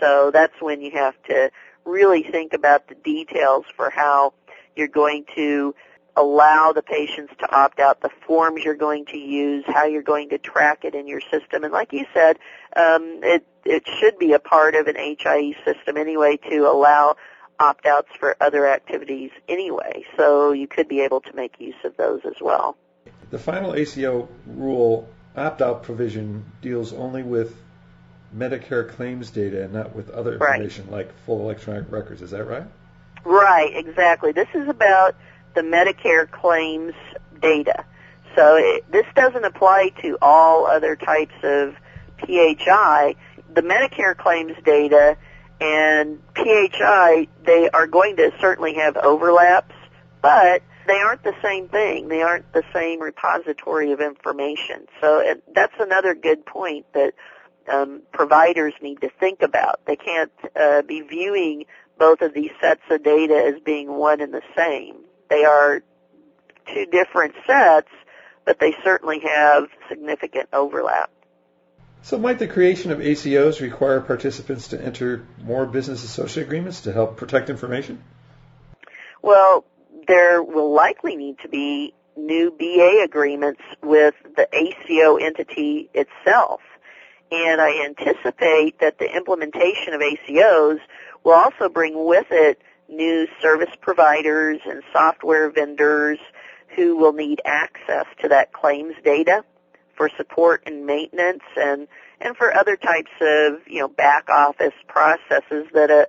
So 0.00 0.30
that's 0.32 0.58
when 0.58 0.80
you 0.80 0.92
have 0.92 1.22
to 1.24 1.50
really 1.84 2.22
think 2.22 2.54
about 2.54 2.88
the 2.88 2.94
details 2.94 3.66
for 3.76 3.90
how 3.90 4.32
you're 4.74 4.88
going 4.88 5.26
to 5.34 5.74
allow 6.16 6.72
the 6.72 6.82
patients 6.82 7.34
to 7.40 7.54
opt 7.54 7.78
out, 7.78 8.00
the 8.00 8.10
forms 8.26 8.64
you're 8.64 8.74
going 8.74 9.04
to 9.06 9.18
use, 9.18 9.64
how 9.66 9.84
you're 9.84 10.00
going 10.00 10.30
to 10.30 10.38
track 10.38 10.86
it 10.86 10.94
in 10.94 11.06
your 11.06 11.20
system. 11.20 11.62
And 11.62 11.74
like 11.74 11.92
you 11.92 12.06
said, 12.14 12.38
um, 12.74 13.20
it, 13.22 13.46
it 13.66 13.84
should 13.98 14.18
be 14.18 14.32
a 14.32 14.38
part 14.38 14.74
of 14.74 14.86
an 14.86 14.96
HIE 14.96 15.54
system 15.64 15.96
anyway 15.96 16.38
to 16.50 16.70
allow 16.70 17.16
opt-outs 17.58 18.08
for 18.18 18.36
other 18.40 18.66
activities 18.66 19.30
anyway. 19.48 20.04
So 20.16 20.52
you 20.52 20.66
could 20.66 20.88
be 20.88 21.00
able 21.00 21.20
to 21.22 21.34
make 21.34 21.58
use 21.58 21.74
of 21.84 21.96
those 21.96 22.20
as 22.24 22.40
well. 22.40 22.76
The 23.30 23.38
final 23.38 23.74
ACO 23.74 24.28
rule 24.46 25.08
opt-out 25.36 25.82
provision 25.82 26.44
deals 26.62 26.92
only 26.92 27.22
with 27.22 27.56
Medicare 28.36 28.88
claims 28.88 29.30
data 29.30 29.64
and 29.64 29.72
not 29.72 29.94
with 29.94 30.10
other 30.10 30.34
information 30.34 30.84
right. 30.86 31.06
like 31.06 31.18
full 31.24 31.40
electronic 31.40 31.90
records. 31.90 32.22
Is 32.22 32.30
that 32.30 32.44
right? 32.44 32.66
Right, 33.24 33.74
exactly. 33.74 34.32
This 34.32 34.48
is 34.54 34.68
about 34.68 35.16
the 35.54 35.62
Medicare 35.62 36.30
claims 36.30 36.94
data. 37.40 37.84
So 38.34 38.56
it, 38.56 38.90
this 38.90 39.06
doesn't 39.14 39.44
apply 39.44 39.90
to 40.02 40.18
all 40.20 40.66
other 40.66 40.96
types 40.96 41.34
of 41.42 41.74
PHI. 42.26 43.16
The 43.56 43.62
Medicare 43.62 44.14
claims 44.14 44.52
data 44.66 45.16
and 45.62 46.20
PHI, 46.34 47.26
they 47.42 47.70
are 47.70 47.86
going 47.86 48.16
to 48.16 48.30
certainly 48.38 48.74
have 48.74 48.98
overlaps, 48.98 49.74
but 50.20 50.62
they 50.86 50.98
aren't 50.98 51.22
the 51.22 51.34
same 51.42 51.68
thing. 51.68 52.08
They 52.08 52.20
aren't 52.20 52.52
the 52.52 52.64
same 52.74 53.00
repository 53.00 53.92
of 53.92 54.02
information. 54.02 54.86
So 55.00 55.20
it, 55.20 55.42
that's 55.54 55.72
another 55.80 56.14
good 56.14 56.44
point 56.44 56.84
that 56.92 57.14
um, 57.66 58.02
providers 58.12 58.74
need 58.82 59.00
to 59.00 59.08
think 59.08 59.40
about. 59.40 59.80
They 59.86 59.96
can't 59.96 60.32
uh, 60.54 60.82
be 60.82 61.00
viewing 61.00 61.64
both 61.98 62.20
of 62.20 62.34
these 62.34 62.52
sets 62.60 62.82
of 62.90 63.02
data 63.02 63.52
as 63.54 63.62
being 63.62 63.88
one 63.88 64.20
and 64.20 64.34
the 64.34 64.42
same. 64.54 64.96
They 65.30 65.46
are 65.46 65.82
two 66.74 66.84
different 66.84 67.34
sets, 67.46 67.88
but 68.44 68.60
they 68.60 68.76
certainly 68.84 69.20
have 69.20 69.68
significant 69.88 70.50
overlap. 70.52 71.10
So 72.02 72.18
might 72.18 72.38
the 72.38 72.46
creation 72.46 72.92
of 72.92 72.98
ACOs 72.98 73.60
require 73.60 74.00
participants 74.00 74.68
to 74.68 74.80
enter 74.80 75.26
more 75.42 75.66
business 75.66 76.04
associate 76.04 76.46
agreements 76.46 76.82
to 76.82 76.92
help 76.92 77.16
protect 77.16 77.50
information? 77.50 78.02
Well, 79.22 79.64
there 80.06 80.42
will 80.42 80.72
likely 80.72 81.16
need 81.16 81.38
to 81.40 81.48
be 81.48 81.94
new 82.16 82.50
BA 82.50 83.02
agreements 83.04 83.60
with 83.82 84.14
the 84.36 84.48
ACO 84.52 85.16
entity 85.16 85.90
itself. 85.94 86.60
And 87.30 87.60
I 87.60 87.84
anticipate 87.84 88.78
that 88.80 88.98
the 88.98 89.16
implementation 89.16 89.94
of 89.94 90.00
ACOs 90.00 90.78
will 91.24 91.32
also 91.32 91.68
bring 91.68 92.06
with 92.06 92.26
it 92.30 92.60
new 92.88 93.26
service 93.42 93.74
providers 93.80 94.60
and 94.64 94.82
software 94.92 95.50
vendors 95.50 96.18
who 96.76 96.96
will 96.96 97.12
need 97.12 97.40
access 97.44 98.06
to 98.22 98.28
that 98.28 98.52
claims 98.52 98.94
data 99.04 99.44
for 99.96 100.10
support 100.16 100.62
and 100.66 100.86
maintenance 100.86 101.42
and 101.56 101.88
and 102.20 102.36
for 102.36 102.54
other 102.54 102.76
types 102.76 103.10
of 103.20 103.60
you 103.66 103.80
know 103.80 103.88
back 103.88 104.28
office 104.28 104.74
processes 104.88 105.66
that 105.72 105.90
a 105.90 106.08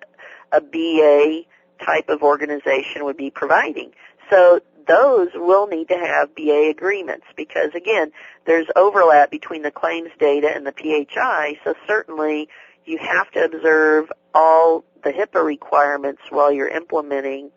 a 0.51 0.61
BA 0.61 1.43
type 1.83 2.09
of 2.09 2.23
organization 2.23 3.05
would 3.05 3.17
be 3.17 3.29
providing. 3.29 3.91
So 4.29 4.61
those 4.87 5.29
will 5.35 5.67
need 5.67 5.89
to 5.89 5.97
have 5.97 6.35
BA 6.35 6.69
agreements 6.69 7.25
because 7.35 7.71
again, 7.75 8.11
there's 8.45 8.67
overlap 8.75 9.29
between 9.29 9.61
the 9.61 9.71
claims 9.71 10.09
data 10.19 10.49
and 10.53 10.65
the 10.65 10.71
PHI, 10.71 11.59
so 11.63 11.73
certainly 11.85 12.49
you 12.85 12.97
have 12.97 13.29
to 13.31 13.43
observe 13.43 14.11
all 14.33 14.85
the 15.03 15.11
HIPAA 15.11 15.43
requirements 15.43 16.21
while 16.29 16.51
you're 16.51 16.69
implementing 16.69 17.51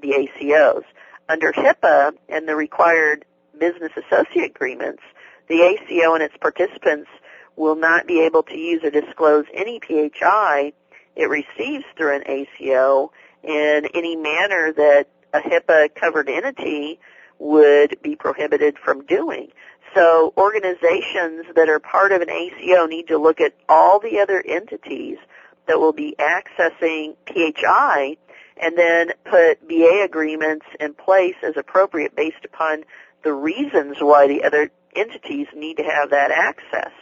the 0.00 0.28
ACOs. 0.40 0.84
Under 1.28 1.52
HIPAA 1.52 2.12
and 2.28 2.48
the 2.48 2.54
required 2.54 3.24
business 3.58 3.92
associate 3.96 4.50
agreements, 4.50 5.02
the 5.48 5.62
ACO 5.62 6.14
and 6.14 6.22
its 6.22 6.36
participants 6.38 7.08
will 7.56 7.76
not 7.76 8.06
be 8.06 8.20
able 8.20 8.42
to 8.44 8.56
use 8.56 8.82
or 8.82 8.90
disclose 8.90 9.44
any 9.54 9.80
PHI 9.80 10.72
it 11.14 11.28
receives 11.28 11.84
through 11.96 12.16
an 12.16 12.22
ACO 12.26 13.12
in 13.42 13.86
any 13.94 14.16
manner 14.16 14.72
that 14.72 15.08
a 15.32 15.40
HIPAA 15.40 15.94
covered 15.94 16.28
entity 16.28 17.00
would 17.38 17.96
be 18.02 18.16
prohibited 18.16 18.78
from 18.78 19.04
doing. 19.04 19.50
So 19.94 20.32
organizations 20.36 21.46
that 21.54 21.68
are 21.68 21.78
part 21.78 22.12
of 22.12 22.22
an 22.22 22.30
ACO 22.30 22.86
need 22.86 23.08
to 23.08 23.18
look 23.18 23.40
at 23.40 23.54
all 23.68 24.00
the 24.00 24.20
other 24.20 24.42
entities 24.46 25.18
that 25.66 25.78
will 25.78 25.92
be 25.92 26.16
accessing 26.18 27.16
PHI 27.26 28.16
and 28.56 28.76
then 28.76 29.12
put 29.24 29.66
BA 29.68 30.02
agreements 30.04 30.66
in 30.80 30.94
place 30.94 31.34
as 31.42 31.56
appropriate 31.56 32.16
based 32.16 32.44
upon 32.44 32.84
the 33.22 33.32
reasons 33.32 33.96
why 34.00 34.26
the 34.26 34.44
other 34.44 34.70
entities 34.94 35.46
need 35.54 35.78
to 35.78 35.84
have 35.84 36.10
that 36.10 36.30
access. 36.30 36.92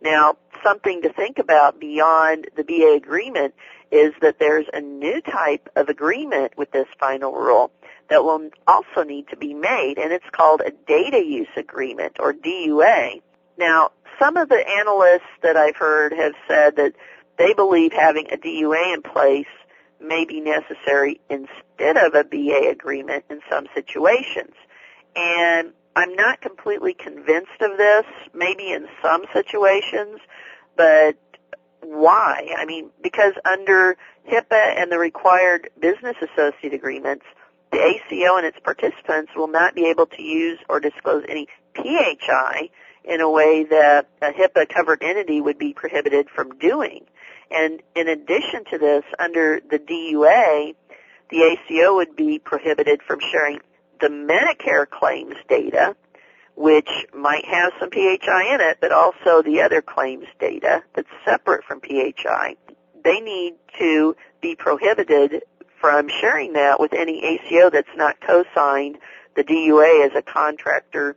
Now, 0.00 0.36
something 0.62 1.02
to 1.02 1.12
think 1.12 1.38
about 1.38 1.80
beyond 1.80 2.48
the 2.56 2.64
BA 2.64 2.94
agreement 2.96 3.54
is 3.90 4.12
that 4.20 4.38
there's 4.38 4.66
a 4.72 4.80
new 4.80 5.20
type 5.20 5.68
of 5.76 5.88
agreement 5.88 6.52
with 6.56 6.70
this 6.70 6.86
final 7.00 7.32
rule 7.32 7.72
that 8.10 8.22
will 8.22 8.50
also 8.66 9.02
need 9.02 9.28
to 9.28 9.36
be 9.36 9.54
made, 9.54 9.94
and 9.98 10.12
it's 10.12 10.28
called 10.30 10.62
a 10.64 10.70
data 10.86 11.22
use 11.24 11.48
agreement, 11.56 12.16
or 12.20 12.32
DUA. 12.32 13.22
Now, 13.58 13.90
some 14.18 14.36
of 14.36 14.48
the 14.48 14.64
analysts 14.66 15.28
that 15.42 15.56
I've 15.56 15.76
heard 15.76 16.12
have 16.12 16.32
said 16.46 16.76
that 16.76 16.94
they 17.36 17.54
believe 17.54 17.92
having 17.92 18.26
a 18.32 18.36
DUA 18.36 18.94
in 18.94 19.02
place 19.02 19.46
may 20.00 20.24
be 20.24 20.40
necessary 20.40 21.20
instead 21.28 21.96
of 21.96 22.14
a 22.14 22.24
BA 22.24 22.68
agreement 22.70 23.24
in 23.30 23.40
some 23.50 23.66
situations. 23.74 24.54
And 25.16 25.72
I'm 25.98 26.14
not 26.14 26.40
completely 26.40 26.94
convinced 26.94 27.60
of 27.60 27.76
this, 27.76 28.04
maybe 28.32 28.70
in 28.70 28.86
some 29.02 29.24
situations, 29.32 30.20
but 30.76 31.16
why? 31.80 32.54
I 32.56 32.66
mean, 32.66 32.90
because 33.02 33.32
under 33.44 33.96
HIPAA 34.30 34.80
and 34.80 34.92
the 34.92 34.98
required 35.00 35.70
business 35.80 36.14
associate 36.22 36.72
agreements, 36.72 37.24
the 37.72 37.78
ACO 37.78 38.36
and 38.36 38.46
its 38.46 38.60
participants 38.60 39.32
will 39.34 39.48
not 39.48 39.74
be 39.74 39.86
able 39.86 40.06
to 40.06 40.22
use 40.22 40.60
or 40.68 40.78
disclose 40.78 41.24
any 41.28 41.48
PHI 41.74 42.70
in 43.02 43.20
a 43.20 43.28
way 43.28 43.64
that 43.64 44.08
a 44.22 44.30
HIPAA 44.30 44.68
covered 44.68 45.02
entity 45.02 45.40
would 45.40 45.58
be 45.58 45.72
prohibited 45.72 46.30
from 46.30 46.56
doing. 46.60 47.06
And 47.50 47.82
in 47.96 48.06
addition 48.06 48.64
to 48.70 48.78
this, 48.78 49.02
under 49.18 49.60
the 49.68 49.80
DUA, 49.80 50.76
the 51.30 51.42
ACO 51.42 51.96
would 51.96 52.14
be 52.14 52.38
prohibited 52.38 53.02
from 53.02 53.18
sharing 53.18 53.58
the 54.00 54.08
Medicare 54.08 54.88
claims 54.88 55.34
data 55.48 55.96
which 56.58 56.90
might 57.14 57.44
have 57.44 57.72
some 57.78 57.88
PHI 57.88 58.54
in 58.54 58.60
it, 58.60 58.78
but 58.80 58.90
also 58.90 59.42
the 59.42 59.62
other 59.62 59.80
claims 59.80 60.26
data 60.40 60.82
that's 60.92 61.08
separate 61.24 61.62
from 61.62 61.80
PHI. 61.80 62.56
They 63.04 63.20
need 63.20 63.54
to 63.78 64.16
be 64.40 64.56
prohibited 64.56 65.44
from 65.80 66.08
sharing 66.08 66.54
that 66.54 66.80
with 66.80 66.94
any 66.94 67.24
ACO 67.24 67.70
that's 67.70 67.88
not 67.94 68.20
co-signed 68.20 68.98
the 69.36 69.44
DUA 69.44 70.06
as 70.06 70.16
a 70.16 70.22
contractor. 70.22 71.14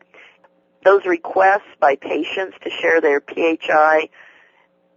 Those 0.86 1.06
requests 1.06 1.76
by 1.80 1.96
patients 1.96 2.58
to 2.64 2.70
share 2.70 3.02
their 3.02 3.20
PHI 3.20 4.10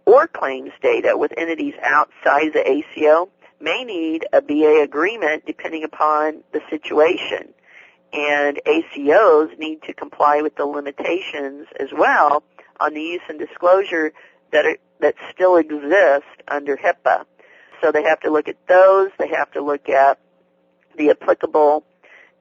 or 0.05 0.27
claims 0.27 0.73
data 0.79 1.17
with 1.17 1.33
entities 1.35 1.73
outside 1.81 2.53
the 2.53 2.63
ACO 2.69 3.29
may 3.59 3.83
need 3.83 4.27
a 4.31 4.43
BA 4.43 4.81
agreement 4.83 5.47
depending 5.47 5.83
upon 5.83 6.43
the 6.53 6.61
situation. 6.69 7.55
And 8.15 8.61
ACOs 8.65 9.59
need 9.59 9.83
to 9.83 9.93
comply 9.93 10.41
with 10.41 10.55
the 10.55 10.65
limitations 10.65 11.67
as 11.77 11.89
well 11.91 12.43
on 12.79 12.93
the 12.93 13.01
use 13.01 13.21
and 13.27 13.37
disclosure 13.37 14.13
that 14.51 14.65
are, 14.65 14.77
that 15.01 15.15
still 15.33 15.57
exist 15.57 16.25
under 16.47 16.77
HIPAA. 16.77 17.25
So 17.81 17.91
they 17.91 18.03
have 18.03 18.21
to 18.21 18.31
look 18.31 18.47
at 18.47 18.55
those. 18.67 19.11
They 19.19 19.27
have 19.27 19.51
to 19.51 19.61
look 19.61 19.89
at 19.89 20.17
the 20.97 21.09
applicable 21.09 21.83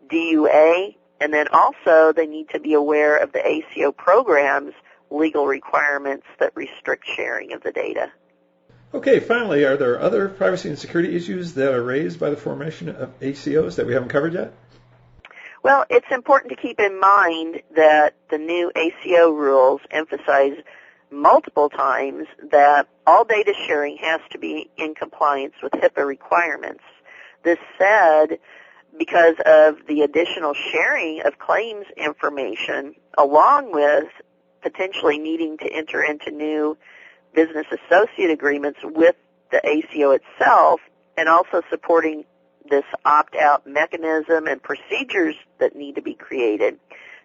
DUA, 0.09 0.95
and 1.21 1.35
then 1.35 1.49
also 1.49 2.13
they 2.13 2.27
need 2.27 2.51
to 2.51 2.61
be 2.61 2.75
aware 2.75 3.17
of 3.17 3.33
the 3.33 3.45
ACO 3.45 3.91
program's 3.91 4.75
legal 5.11 5.47
requirements 5.47 6.27
that 6.39 6.53
restrict 6.55 7.05
sharing 7.17 7.53
of 7.53 7.63
the 7.65 7.73
data. 7.73 8.13
Okay, 8.93 9.19
finally, 9.19 9.65
are 9.65 9.77
there 9.77 10.01
other 10.01 10.29
privacy 10.29 10.69
and 10.69 10.79
security 10.79 11.17
issues 11.17 11.55
that 11.55 11.73
are 11.75 11.83
raised 11.83 12.21
by 12.21 12.31
the 12.31 12.37
formation 12.37 12.89
of 12.89 13.19
ACOs 13.19 13.75
that 13.75 13.87
we 13.87 13.93
haven't 13.93 14.11
covered 14.11 14.35
yet? 14.35 14.53
Well, 15.65 15.87
it's 15.89 16.07
important 16.11 16.51
to 16.51 16.57
keep 16.61 16.79
in 16.79 17.01
mind 17.01 17.63
that 17.75 18.13
the 18.31 18.37
new 18.37 18.71
ACO 18.77 19.31
rules 19.31 19.81
emphasize 19.91 20.59
multiple 21.11 21.71
times 21.71 22.27
that 22.51 22.87
all 23.07 23.25
data 23.25 23.55
sharing 23.67 23.97
has 23.97 24.21
to 24.33 24.39
be 24.39 24.71
in 24.77 24.95
compliance 24.95 25.55
with 25.63 25.73
HIPAA 25.73 26.07
requirements. 26.07 26.83
This 27.45 27.57
said, 27.79 28.41
because 28.99 29.37
of 29.47 29.77
the 29.89 30.03
additional 30.03 30.53
sharing 30.53 31.23
of 31.23 31.39
claims 31.39 31.87
information 31.97 32.95
along 33.17 33.73
with 33.73 34.09
potentially 34.61 35.19
needing 35.19 35.57
to 35.59 35.73
enter 35.73 36.03
into 36.03 36.31
new 36.31 36.77
business 37.35 37.67
associate 37.73 38.31
agreements 38.31 38.81
with 38.83 39.17
the 39.51 39.67
ACO 39.67 40.11
itself 40.11 40.81
and 41.17 41.27
also 41.27 41.63
supporting 41.71 42.27
this 42.69 42.85
opt-out 43.05 43.67
mechanism 43.67 44.47
and 44.47 44.63
procedures 44.63 45.35
that 45.59 45.77
need 45.77 45.97
to 45.97 46.03
be 46.03 46.15
created. 46.15 46.79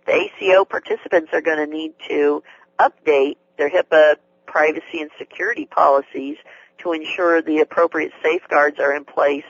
The 0.05 0.13
ACO 0.13 0.65
participants 0.65 1.29
are 1.33 1.41
going 1.41 1.57
to 1.57 1.67
need 1.67 1.93
to 2.09 2.43
update 2.79 3.37
their 3.57 3.69
HIPAA 3.69 4.15
privacy 4.45 5.01
and 5.01 5.11
security 5.17 5.65
policies 5.65 6.37
to 6.79 6.93
ensure 6.93 7.41
the 7.41 7.59
appropriate 7.59 8.11
safeguards 8.23 8.79
are 8.79 8.95
in 8.95 9.05
place 9.05 9.43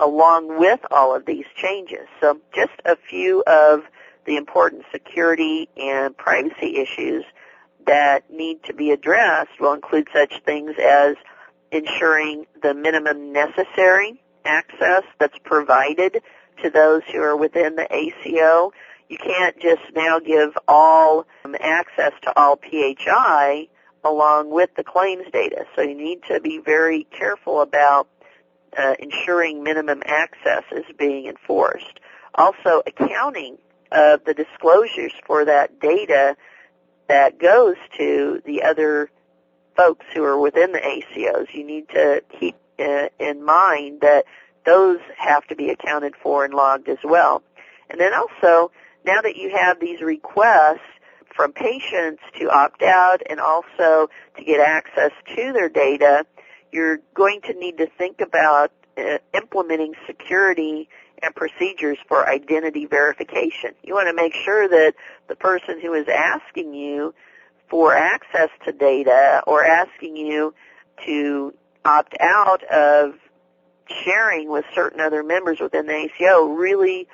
along 0.00 0.58
with 0.58 0.80
all 0.90 1.14
of 1.14 1.26
these 1.26 1.46
changes. 1.56 2.06
So 2.20 2.38
just 2.54 2.72
a 2.84 2.96
few 2.96 3.42
of 3.46 3.82
the 4.26 4.36
important 4.36 4.84
security 4.92 5.68
and 5.76 6.16
privacy 6.16 6.76
issues 6.76 7.24
that 7.86 8.30
need 8.30 8.62
to 8.64 8.74
be 8.74 8.90
addressed 8.90 9.58
will 9.58 9.72
include 9.72 10.08
such 10.12 10.42
things 10.44 10.74
as 10.80 11.16
ensuring 11.72 12.46
the 12.62 12.74
minimum 12.74 13.32
necessary 13.32 14.20
access 14.44 15.02
that's 15.18 15.38
provided 15.44 16.22
to 16.62 16.70
those 16.70 17.02
who 17.12 17.20
are 17.20 17.36
within 17.36 17.76
the 17.76 17.86
ACO. 17.94 18.72
You 19.08 19.18
can't 19.18 19.58
just 19.58 19.82
now 19.94 20.18
give 20.18 20.56
all 20.66 21.26
um, 21.44 21.56
access 21.58 22.12
to 22.22 22.38
all 22.38 22.56
PHI 22.56 23.68
along 24.04 24.50
with 24.50 24.70
the 24.76 24.84
claims 24.84 25.24
data. 25.32 25.64
So 25.74 25.82
you 25.82 25.94
need 25.94 26.22
to 26.28 26.40
be 26.40 26.58
very 26.58 27.04
careful 27.04 27.60
about 27.60 28.08
uh, 28.76 28.94
ensuring 28.98 29.62
minimum 29.62 30.02
access 30.04 30.64
is 30.72 30.84
being 30.98 31.26
enforced. 31.26 32.00
Also, 32.34 32.82
accounting 32.86 33.58
of 33.90 34.24
the 34.24 34.34
disclosures 34.34 35.12
for 35.26 35.44
that 35.46 35.80
data 35.80 36.36
that 37.08 37.38
goes 37.38 37.76
to 37.96 38.42
the 38.44 38.62
other 38.62 39.10
folks 39.76 40.04
who 40.14 40.22
are 40.22 40.38
within 40.38 40.72
the 40.72 40.78
ACOs. 40.78 41.54
You 41.54 41.64
need 41.64 41.88
to 41.90 42.22
keep 42.38 42.56
in 42.78 43.44
mind 43.44 44.00
that 44.02 44.24
those 44.64 44.98
have 45.16 45.46
to 45.48 45.56
be 45.56 45.70
accounted 45.70 46.14
for 46.22 46.44
and 46.44 46.54
logged 46.54 46.88
as 46.88 46.98
well. 47.04 47.42
And 47.90 48.00
then 48.00 48.12
also, 48.14 48.70
now 49.04 49.20
that 49.22 49.36
you 49.36 49.56
have 49.56 49.80
these 49.80 50.00
requests 50.00 50.80
from 51.34 51.52
patients 51.52 52.22
to 52.38 52.50
opt 52.50 52.82
out 52.82 53.22
and 53.28 53.40
also 53.40 54.10
to 54.36 54.44
get 54.44 54.60
access 54.60 55.12
to 55.36 55.52
their 55.52 55.68
data, 55.68 56.26
you're 56.72 56.98
going 57.14 57.40
to 57.42 57.54
need 57.54 57.78
to 57.78 57.86
think 57.86 58.20
about 58.20 58.72
uh, 58.98 59.18
implementing 59.34 59.94
security 60.06 60.88
and 61.22 61.34
procedures 61.34 61.98
for 62.06 62.28
identity 62.28 62.86
verification. 62.86 63.70
You 63.82 63.94
want 63.94 64.08
to 64.08 64.14
make 64.14 64.34
sure 64.34 64.68
that 64.68 64.94
the 65.28 65.36
person 65.36 65.80
who 65.80 65.94
is 65.94 66.06
asking 66.08 66.74
you 66.74 67.14
for 67.68 67.94
access 67.94 68.48
to 68.64 68.72
data 68.72 69.42
or 69.46 69.64
asking 69.64 70.16
you 70.16 70.54
to 71.06 71.54
opt 71.84 72.16
out 72.20 72.64
of 72.64 73.14
sharing 74.04 74.50
with 74.50 74.64
certain 74.74 75.00
other 75.00 75.22
members 75.22 75.60
within 75.60 75.86
the 75.86 75.94
ACO 75.94 76.44
really 76.46 77.08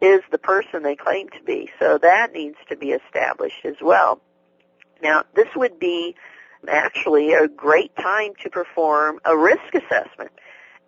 is 0.00 0.20
the 0.30 0.38
person 0.38 0.82
they 0.82 0.96
claim 0.96 1.28
to 1.30 1.42
be. 1.42 1.70
So 1.78 1.98
that 1.98 2.32
needs 2.32 2.56
to 2.68 2.76
be 2.76 2.90
established 2.90 3.64
as 3.64 3.76
well. 3.80 4.20
Now, 5.02 5.24
this 5.34 5.48
would 5.56 5.78
be 5.78 6.14
actually 6.68 7.32
a 7.32 7.48
great 7.48 7.94
time 7.96 8.32
to 8.42 8.50
perform 8.50 9.20
a 9.24 9.36
risk 9.36 9.74
assessment 9.74 10.30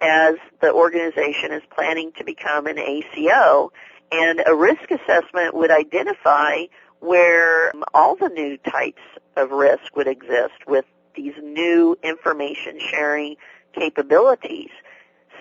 as 0.00 0.35
the 0.61 0.72
organization 0.72 1.52
is 1.52 1.62
planning 1.74 2.12
to 2.18 2.24
become 2.24 2.66
an 2.66 2.79
ACO. 2.79 3.72
And 4.12 4.42
a 4.46 4.55
risk 4.55 4.90
assessment 4.90 5.55
would 5.55 5.70
identify 5.70 6.64
where 7.00 7.72
all 7.92 8.16
the 8.16 8.29
new 8.29 8.57
types 8.59 9.02
of 9.37 9.50
risk 9.50 9.94
would 9.96 10.07
exist 10.07 10.66
with 10.66 10.85
these 11.16 11.35
new 11.42 11.96
information 12.02 12.79
sharing 12.79 13.37
capabilities. 13.72 14.70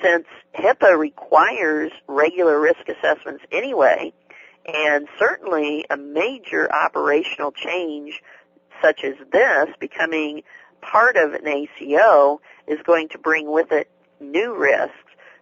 Since 0.02 0.26
HIPAA 0.56 0.98
requires 0.98 1.92
regular 2.08 2.60
risk 2.60 2.88
assessments 2.90 3.44
anyway, 3.52 4.14
and 4.66 5.08
certainly 5.20 5.86
a 5.90 5.98
major 5.98 6.72
operational 6.74 7.52
change 7.52 8.22
such 8.82 9.04
as 9.04 9.14
this 9.32 9.70
becoming 9.80 10.44
part 10.82 11.16
of 11.16 11.34
an 11.34 11.48
ACO 11.48 12.42
is 12.68 12.80
going 12.84 13.10
to 13.10 13.18
bring 13.18 13.52
with 13.52 13.72
it 13.72 13.90
new 14.20 14.56
risks, 14.56 14.96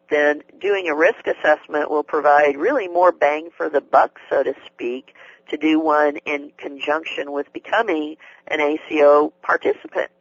then 0.09 0.43
doing 0.59 0.87
a 0.87 0.95
risk 0.95 1.25
assessment 1.25 1.89
will 1.89 2.03
provide 2.03 2.57
really 2.57 2.87
more 2.87 3.11
bang 3.11 3.49
for 3.55 3.69
the 3.69 3.81
buck, 3.81 4.19
so 4.29 4.43
to 4.43 4.53
speak, 4.65 5.15
to 5.49 5.57
do 5.57 5.79
one 5.79 6.17
in 6.17 6.51
conjunction 6.57 7.31
with 7.31 7.51
becoming 7.53 8.15
an 8.47 8.59
ACO 8.61 9.33
participant. 9.41 10.11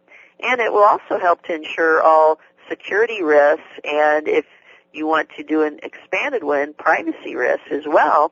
And 0.43 0.61
it 0.61 0.73
will 0.73 0.85
also 0.85 1.19
help 1.19 1.43
to 1.45 1.55
ensure 1.55 2.03
all 2.03 2.39
security 2.69 3.23
risks 3.23 3.63
and 3.85 4.29
if 4.29 4.45
you 4.93 5.07
want 5.07 5.31
to 5.37 5.43
do 5.43 5.63
an 5.63 5.81
expanded 5.83 6.45
one, 6.45 6.75
privacy 6.75 7.35
risks 7.35 7.67
as 7.71 7.85
well, 7.87 8.31